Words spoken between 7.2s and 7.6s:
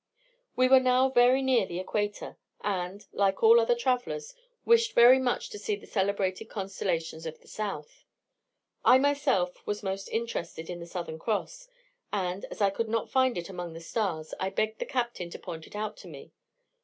of the